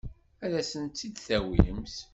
[0.43, 1.95] Ad asen-tt-id-tawimt?